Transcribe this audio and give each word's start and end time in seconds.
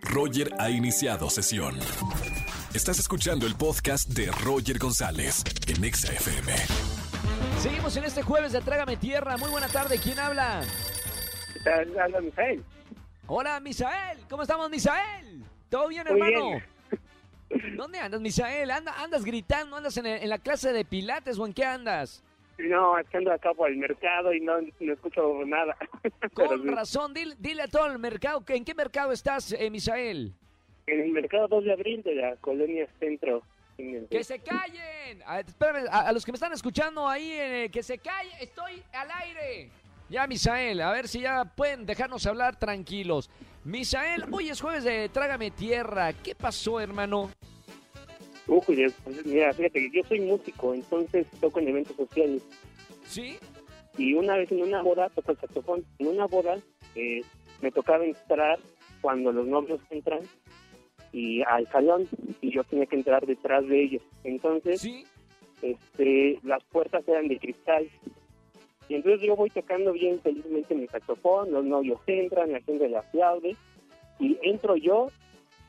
Roger 0.00 0.50
ha 0.58 0.70
iniciado 0.70 1.28
sesión. 1.30 1.78
Estás 2.74 2.98
escuchando 2.98 3.46
el 3.46 3.54
podcast 3.54 4.08
de 4.08 4.26
Roger 4.44 4.78
González 4.78 5.44
en 5.68 5.84
Exa 5.84 6.12
FM. 6.12 6.52
Seguimos 7.60 7.96
en 7.96 8.04
este 8.04 8.22
jueves 8.22 8.52
de 8.52 8.60
Trágame 8.60 8.96
Tierra. 8.96 9.36
Muy 9.36 9.50
buena 9.50 9.68
tarde. 9.68 9.98
¿Quién 10.02 10.18
habla? 10.18 10.62
Habla 12.02 12.20
Misael. 12.20 12.64
Hola, 13.26 13.60
Misael. 13.60 14.18
¿Cómo 14.28 14.42
estamos, 14.42 14.68
Misael? 14.70 15.44
¿Todo 15.68 15.88
bien, 15.88 16.04
Muy 16.10 16.20
hermano? 16.32 16.62
¿Dónde 17.76 17.98
andas, 17.98 18.20
Misael? 18.20 18.70
Anda- 18.70 18.94
¿Andas 19.02 19.24
gritando? 19.24 19.76
¿Andas 19.76 19.96
en, 19.98 20.06
el- 20.06 20.22
en 20.22 20.28
la 20.30 20.38
clase 20.38 20.72
de 20.72 20.84
pilates 20.84 21.38
o 21.38 21.46
en 21.46 21.52
qué 21.52 21.64
andas? 21.64 22.22
No, 22.62 22.98
es 22.98 23.08
que 23.08 23.16
ando 23.16 23.32
acá 23.32 23.52
por 23.54 23.70
el 23.70 23.76
mercado 23.76 24.32
y 24.32 24.40
no, 24.40 24.54
no 24.80 24.92
escucho 24.92 25.44
nada. 25.44 25.76
Con 26.34 26.62
sí, 26.62 26.68
razón, 26.68 27.14
dile, 27.14 27.34
dile 27.38 27.62
a 27.62 27.68
todo 27.68 27.86
el 27.86 27.98
mercado. 27.98 28.42
¿En 28.48 28.64
qué 28.64 28.74
mercado 28.74 29.12
estás, 29.12 29.52
eh, 29.52 29.70
Misael? 29.70 30.32
En 30.86 31.00
el 31.00 31.10
mercado 31.10 31.48
2 31.48 31.64
de 31.64 31.72
abril 31.72 32.02
de 32.02 32.14
la 32.14 32.36
colonia 32.36 32.86
Centro. 32.98 33.42
¡Que 33.76 34.22
se 34.22 34.38
callen! 34.38 35.22
A, 35.26 35.40
espérame, 35.40 35.88
a, 35.90 36.08
a 36.08 36.12
los 36.12 36.24
que 36.24 36.32
me 36.32 36.36
están 36.36 36.52
escuchando 36.52 37.08
ahí, 37.08 37.32
eh, 37.32 37.70
que 37.72 37.82
se 37.82 37.98
callen. 37.98 38.32
Estoy 38.40 38.82
al 38.92 39.10
aire. 39.10 39.70
Ya, 40.08 40.26
Misael, 40.26 40.80
a 40.82 40.92
ver 40.92 41.08
si 41.08 41.20
ya 41.20 41.44
pueden 41.44 41.86
dejarnos 41.86 42.26
hablar 42.26 42.56
tranquilos. 42.58 43.30
Misael, 43.64 44.24
hoy 44.30 44.50
es 44.50 44.60
jueves 44.60 44.84
de 44.84 45.08
Trágame 45.08 45.50
Tierra. 45.50 46.12
¿Qué 46.12 46.34
pasó, 46.34 46.80
hermano? 46.80 47.30
Uy, 48.48 48.60
pues, 48.66 49.26
mira, 49.26 49.52
fíjate 49.52 49.80
que 49.80 49.90
yo 49.90 50.02
soy 50.08 50.20
músico, 50.20 50.74
entonces 50.74 51.26
toco 51.40 51.60
en 51.60 51.68
eventos 51.68 51.96
sociales. 51.96 52.42
¿Sí? 53.04 53.36
Y 53.98 54.14
una 54.14 54.36
vez 54.36 54.50
en 54.50 54.62
una 54.62 54.82
boda, 54.82 55.08
toco 55.10 55.32
el 55.32 55.38
saxofón. 55.38 55.84
En 55.98 56.08
una 56.08 56.26
boda 56.26 56.58
eh, 56.94 57.20
me 57.60 57.70
tocaba 57.70 58.04
entrar 58.04 58.58
cuando 59.00 59.32
los 59.32 59.46
novios 59.46 59.80
entran 59.90 60.20
y 61.12 61.42
al 61.42 61.68
salón 61.68 62.08
y 62.40 62.50
yo 62.50 62.64
tenía 62.64 62.86
que 62.86 62.96
entrar 62.96 63.26
detrás 63.26 63.66
de 63.68 63.82
ellos. 63.82 64.02
Entonces, 64.24 64.80
¿Sí? 64.80 65.04
este, 65.60 66.38
las 66.42 66.64
puertas 66.64 67.06
eran 67.06 67.28
de 67.28 67.38
cristal. 67.38 67.88
Y 68.88 68.94
entonces 68.94 69.20
yo 69.26 69.36
voy 69.36 69.50
tocando 69.50 69.92
bien 69.92 70.20
felizmente 70.20 70.74
mi 70.74 70.86
saxofón, 70.88 71.52
los 71.52 71.64
novios 71.64 72.00
entran, 72.06 72.52
la 72.52 72.60
gente 72.60 72.88
le 72.88 72.96
aplaude, 72.96 73.56
y 74.18 74.38
entro 74.42 74.76
yo 74.76 75.08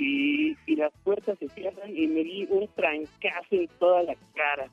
y, 0.03 0.57
y 0.65 0.75
las 0.75 0.91
puertas 1.03 1.37
se 1.39 1.47
cierran 1.49 1.89
y 1.95 2.07
me 2.07 2.23
di 2.23 2.45
un 2.49 2.67
trancazo 2.75 3.47
en 3.55 3.67
toda 3.79 4.03
la 4.03 4.15
cara. 4.35 4.69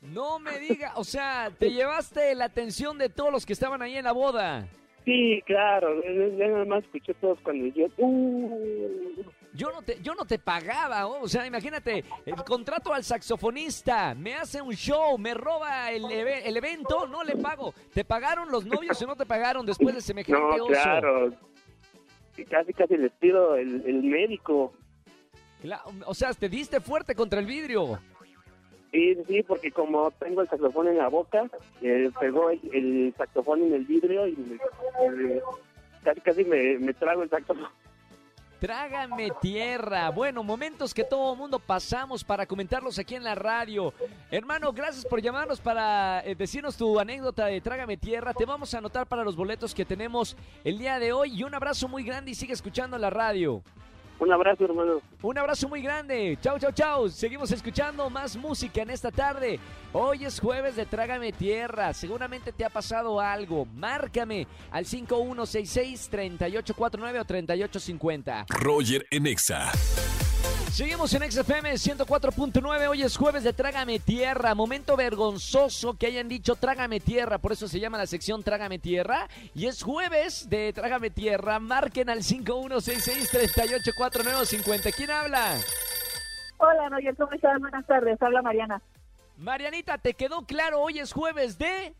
No 0.00 0.38
me 0.38 0.58
diga, 0.60 0.92
o 0.96 1.04
sea, 1.04 1.50
te 1.58 1.70
llevaste 1.72 2.34
la 2.34 2.44
atención 2.46 2.98
de 2.98 3.08
todos 3.08 3.32
los 3.32 3.44
que 3.46 3.52
estaban 3.54 3.82
ahí 3.82 3.96
en 3.96 4.04
la 4.04 4.12
boda. 4.12 4.68
Sí, 5.04 5.42
claro, 5.46 6.02
ya 6.04 6.48
nada 6.48 6.64
más 6.66 6.84
escuché 6.84 7.14
todos 7.14 7.38
cuando 7.42 7.66
yo... 7.74 7.86
"Uh". 7.96 9.22
Yo 9.54 9.72
no 9.72 9.82
te, 9.82 9.98
yo 10.02 10.14
no 10.14 10.24
te 10.26 10.38
pagaba, 10.38 11.06
oh, 11.06 11.22
o 11.22 11.28
sea, 11.28 11.44
imagínate, 11.46 12.04
el 12.26 12.34
contrato 12.44 12.92
al 12.92 13.02
saxofonista, 13.02 14.14
me 14.14 14.34
hace 14.34 14.60
un 14.62 14.74
show, 14.74 15.16
me 15.18 15.32
roba 15.34 15.90
el, 15.90 16.04
el 16.12 16.56
evento, 16.56 17.06
no 17.08 17.24
le 17.24 17.34
pago. 17.36 17.72
¿Te 17.92 18.04
pagaron 18.04 18.52
los 18.52 18.66
novios 18.66 19.00
o 19.02 19.06
no 19.06 19.16
te 19.16 19.24
pagaron 19.26 19.64
después 19.66 19.94
de 19.94 20.00
semejante 20.02 20.58
No, 20.58 20.64
oso? 20.64 20.66
claro. 20.72 21.32
Casi, 22.44 22.72
casi 22.72 22.96
les 22.96 23.12
pido 23.12 23.56
el, 23.56 23.82
el 23.86 24.02
médico. 24.02 24.72
O 26.06 26.14
sea, 26.14 26.32
te 26.34 26.48
diste 26.48 26.80
fuerte 26.80 27.14
contra 27.14 27.40
el 27.40 27.46
vidrio. 27.46 27.98
Sí, 28.92 29.16
sí, 29.26 29.42
porque 29.42 29.70
como 29.70 30.10
tengo 30.12 30.40
el 30.40 30.48
saxofón 30.48 30.88
en 30.88 30.96
la 30.98 31.08
boca, 31.08 31.50
eh, 31.82 32.10
pegó 32.18 32.50
el, 32.50 32.60
el 32.72 33.14
saxofón 33.18 33.62
en 33.64 33.74
el 33.74 33.84
vidrio 33.84 34.26
y 34.26 34.36
me- 34.36 34.54
eh, 35.34 35.40
casi 36.04 36.20
casi 36.22 36.44
me, 36.44 36.78
me 36.78 36.94
trago 36.94 37.22
el 37.22 37.28
saxofón. 37.28 37.68
Trágame 38.58 39.30
tierra. 39.40 40.10
Bueno, 40.10 40.42
momentos 40.42 40.92
que 40.92 41.04
todo 41.04 41.36
mundo 41.36 41.60
pasamos 41.60 42.24
para 42.24 42.44
comentarlos 42.44 42.98
aquí 42.98 43.14
en 43.14 43.22
la 43.22 43.36
radio. 43.36 43.94
Hermano, 44.32 44.72
gracias 44.72 45.04
por 45.04 45.22
llamarnos 45.22 45.60
para 45.60 46.22
eh, 46.24 46.34
decirnos 46.34 46.76
tu 46.76 46.98
anécdota 46.98 47.46
de 47.46 47.60
Trágame 47.60 47.96
tierra. 47.96 48.34
Te 48.34 48.44
vamos 48.44 48.74
a 48.74 48.78
anotar 48.78 49.06
para 49.06 49.22
los 49.22 49.36
boletos 49.36 49.74
que 49.74 49.84
tenemos 49.84 50.36
el 50.64 50.76
día 50.76 50.98
de 50.98 51.12
hoy. 51.12 51.38
Y 51.38 51.44
un 51.44 51.54
abrazo 51.54 51.86
muy 51.86 52.02
grande 52.02 52.32
y 52.32 52.34
sigue 52.34 52.52
escuchando 52.52 52.98
la 52.98 53.10
radio. 53.10 53.62
Un 54.20 54.32
abrazo, 54.32 54.64
hermano. 54.64 55.00
Un 55.22 55.38
abrazo 55.38 55.68
muy 55.68 55.80
grande. 55.80 56.36
Chau, 56.40 56.58
chau, 56.58 56.72
chau. 56.72 57.08
Seguimos 57.08 57.52
escuchando 57.52 58.10
más 58.10 58.36
música 58.36 58.82
en 58.82 58.90
esta 58.90 59.12
tarde. 59.12 59.60
Hoy 59.92 60.24
es 60.24 60.40
jueves 60.40 60.74
de 60.76 60.86
Trágame 60.86 61.32
Tierra. 61.32 61.92
Seguramente 61.94 62.52
te 62.52 62.64
ha 62.64 62.70
pasado 62.70 63.20
algo. 63.20 63.64
Márcame 63.64 64.46
al 64.70 64.86
5166-3849 64.86 67.20
o 67.20 67.24
3850. 67.24 68.46
Roger 68.48 69.06
en 69.10 69.26
Exa. 69.26 69.72
Seguimos 70.70 71.12
en 71.14 71.30
XFM 71.30 71.72
104.9. 71.72 72.88
Hoy 72.88 73.02
es 73.02 73.16
jueves 73.16 73.42
de 73.42 73.52
Trágame 73.52 73.98
Tierra. 73.98 74.54
Momento 74.54 74.96
vergonzoso 74.96 75.94
que 75.94 76.06
hayan 76.06 76.28
dicho 76.28 76.54
Trágame 76.54 77.00
Tierra. 77.00 77.38
Por 77.38 77.50
eso 77.52 77.66
se 77.66 77.80
llama 77.80 77.98
la 77.98 78.06
sección 78.06 78.44
Trágame 78.44 78.78
Tierra. 78.78 79.26
Y 79.54 79.66
es 79.66 79.82
jueves 79.82 80.48
de 80.48 80.72
Trágame 80.72 81.10
Tierra. 81.10 81.58
Marquen 81.58 82.08
al 82.10 82.18
5166-384950. 82.18 84.94
¿Quién 84.94 85.10
habla? 85.10 85.56
Hola, 86.58 86.88
Roger, 86.90 87.16
¿cómo 87.16 87.32
estás? 87.32 87.58
Buenas 87.60 87.86
tardes, 87.86 88.20
habla 88.20 88.42
Mariana, 88.42 88.82
Marianita, 89.36 89.96
¿te 89.98 90.14
quedó 90.14 90.42
claro? 90.42 90.80
Hoy 90.80 90.98
es 90.98 91.12
jueves 91.12 91.56
de... 91.56 91.94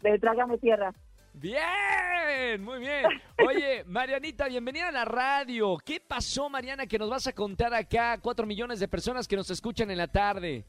de 0.00 0.18
Trágame 0.20 0.58
Tierra. 0.58 0.94
Bien, 1.34 2.62
muy 2.62 2.78
bien. 2.80 3.04
Oye, 3.46 3.84
Marianita, 3.84 4.48
bienvenida 4.48 4.88
a 4.88 4.92
la 4.92 5.04
radio. 5.04 5.78
¿Qué 5.84 6.00
pasó, 6.00 6.48
Mariana, 6.48 6.86
que 6.86 6.98
nos 6.98 7.08
vas 7.10 7.26
a 7.26 7.32
contar 7.32 7.72
acá? 7.74 8.18
Cuatro 8.20 8.46
millones 8.46 8.80
de 8.80 8.88
personas 8.88 9.26
que 9.26 9.36
nos 9.36 9.50
escuchan 9.50 9.90
en 9.90 9.98
la 9.98 10.08
tarde. 10.08 10.64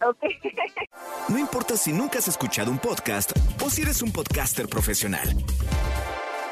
Ok. 0.00 0.24
No 1.28 1.38
importa 1.38 1.76
si 1.76 1.92
nunca 1.92 2.18
has 2.18 2.28
escuchado 2.28 2.70
un 2.70 2.78
podcast 2.78 3.32
o 3.64 3.68
si 3.68 3.82
eres 3.82 4.00
un 4.00 4.12
podcaster 4.12 4.68
profesional. 4.68 5.28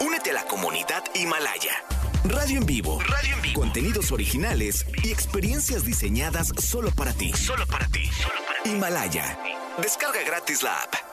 Únete 0.00 0.30
a 0.30 0.34
la 0.34 0.44
comunidad 0.44 1.04
Himalaya. 1.14 1.72
Radio 2.24 2.58
en 2.58 2.66
vivo. 2.66 2.98
Radio 3.00 3.36
en 3.36 3.42
vivo. 3.42 3.60
Contenidos 3.60 4.10
originales 4.10 4.84
y 5.04 5.12
experiencias 5.12 5.84
diseñadas 5.84 6.48
solo 6.58 6.90
para 6.90 7.12
ti. 7.12 7.32
Solo 7.32 7.66
para 7.66 7.86
ti. 7.86 8.10
Himalaya. 8.64 9.38
Descarga 9.78 10.22
gratis 10.26 10.62
la 10.62 10.82
app. 10.82 11.05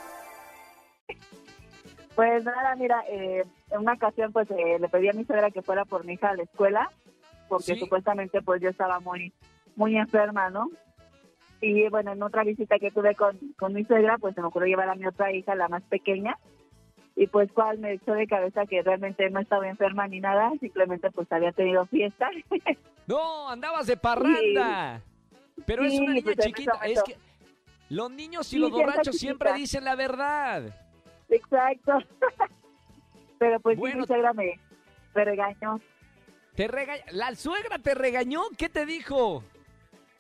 Pues 2.16 2.44
nada, 2.44 2.76
mira, 2.76 3.04
eh, 3.10 3.44
en 3.72 3.80
una 3.80 3.94
ocasión 3.94 4.32
pues 4.32 4.50
eh, 4.52 4.78
le 4.80 4.88
pedí 4.90 5.10
a 5.10 5.14
mi 5.14 5.26
suegra 5.26 5.50
que 5.52 5.62
fuera 5.64 5.84
por 5.86 6.06
mi 6.06 6.14
hija 6.14 6.30
a 6.30 6.36
la 6.36 6.44
escuela, 6.44 6.90
porque 7.50 7.74
Sí. 7.74 7.80
supuestamente 7.80 8.42
pues 8.42 8.62
yo 8.62 8.70
estaba 8.70 9.00
muy 9.00 9.34
muy 9.76 9.98
enferma, 9.98 10.52
¿no? 10.52 10.70
Y 11.60 11.90
bueno, 11.90 12.12
en 12.12 12.22
otra 12.22 12.44
visita 12.44 12.78
que 12.78 12.92
tuve 12.92 13.16
con, 13.16 13.40
con 13.58 13.74
mi 13.74 13.84
suegra, 13.86 14.18
pues 14.20 14.36
se 14.36 14.42
me 14.42 14.48
ocurrió 14.48 14.68
llevar 14.68 14.90
a 14.90 14.96
mi 14.96 15.08
otra 15.08 15.32
hija, 15.32 15.56
la 15.56 15.68
más 15.68 15.82
pequeña, 15.84 16.38
y 17.16 17.26
pues 17.28 17.52
cual 17.52 17.80
me 17.80 17.94
echó 17.94 18.14
de 18.14 18.28
cabeza 18.28 18.66
que 18.68 18.84
realmente 18.84 19.28
no 19.32 19.40
estaba 19.40 19.68
enferma 19.68 20.08
ni 20.08 20.20
nada, 20.20 20.52
simplemente 20.60 21.10
pues 21.10 21.32
había 21.32 21.52
tenido 21.52 21.86
fiesta. 21.86 22.30
No, 23.06 23.50
andabas 23.50 23.86
de 23.88 23.98
parranda. 23.98 25.02
Pero 25.66 25.84
es 25.84 26.00
una 26.00 26.14
niña 26.14 26.24
pues, 26.24 26.38
chiquita. 26.38 26.72
Es 26.86 27.04
que 27.04 27.18
los 27.90 28.10
niños 28.10 28.48
y 28.48 28.52
Sí, 28.52 28.58
los 28.60 28.72
borrachos 28.72 29.18
siempre 29.18 29.52
dicen 29.54 29.84
la 29.84 29.96
verdad. 29.96 30.74
Exacto. 31.30 32.00
Pero 33.40 33.60
pues 33.60 33.76
sí, 33.76 33.80
Bueno. 33.82 34.02
mi 34.02 34.08
suegra 34.08 34.34
me, 34.34 34.60
me 35.16 35.26
regañó. 35.26 35.80
Te 36.56 36.68
regaña. 36.68 37.04
¿La 37.12 37.34
suegra 37.36 37.80
te 37.80 37.94
regañó? 37.96 38.42
¿Qué 38.58 38.70
te 38.70 38.86
dijo? 38.86 39.44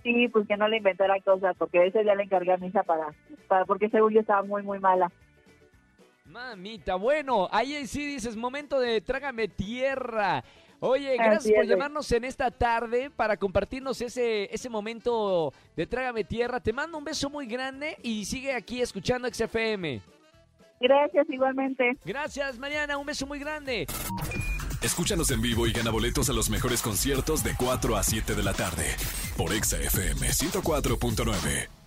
Sí, 0.01 0.27
pues 0.27 0.47
que 0.47 0.57
no 0.57 0.67
le 0.67 0.77
inventara 0.77 1.19
cosas, 1.21 1.55
porque 1.57 1.85
ese 1.87 2.03
día 2.03 2.15
le 2.15 2.23
encargué 2.23 2.51
a 2.51 2.57
mi 2.57 2.67
hija 2.67 2.83
para, 2.83 3.07
para 3.47 3.63
porque 3.65 3.89
según 3.89 4.11
yo 4.13 4.19
estaba 4.19 4.43
muy, 4.43 4.61
muy 4.63 4.79
mala. 4.79 5.09
Mamita, 6.25 6.95
bueno, 6.95 7.47
ahí 7.51 7.85
sí 7.87 8.05
dices, 8.05 8.35
momento 8.35 8.79
de 8.79 9.01
trágame 9.01 9.47
tierra. 9.47 10.43
Oye, 10.79 11.09
Así 11.13 11.17
gracias 11.23 11.53
por 11.53 11.63
es. 11.63 11.69
llamarnos 11.69 12.11
en 12.11 12.23
esta 12.25 12.51
tarde 12.51 13.09
para 13.09 13.38
compartirnos 13.38 14.01
ese, 14.01 14.53
ese 14.53 14.69
momento 14.69 15.53
de 15.75 15.85
trágame 15.85 16.23
tierra. 16.25 16.59
Te 16.59 16.73
mando 16.73 16.97
un 16.97 17.03
beso 17.06 17.29
muy 17.29 17.45
grande 17.45 17.97
y 18.03 18.25
sigue 18.25 18.53
aquí 18.53 18.81
escuchando 18.81 19.29
XFM. 19.31 20.01
Gracias, 20.83 21.25
igualmente. 21.30 21.97
Gracias, 22.03 22.59
Mariana, 22.59 22.97
un 22.97 23.06
beso 23.06 23.25
muy 23.25 23.39
grande. 23.39 23.88
Escúchanos 24.81 25.31
en 25.31 25.41
vivo 25.41 25.65
y 25.65 25.71
gana 25.71 25.91
boletos 25.91 26.30
a 26.30 26.33
los 26.33 26.50
mejores 26.50 26.81
conciertos 26.81 27.41
de 27.41 27.56
4 27.57 27.95
a 27.95 28.03
7 28.03 28.35
de 28.35 28.44
la 28.44 28.53
tarde 28.53 28.83
por 29.38 29.53
Exa 29.53 29.77
FM 29.77 30.27
104.9. 30.27 31.82